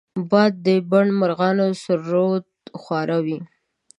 باد 0.29 0.53
د 0.65 0.67
بڼ 0.91 1.05
مرغانو 1.19 1.67
سرود 1.83 2.45
خواره 2.81 3.17
وي 3.25 3.39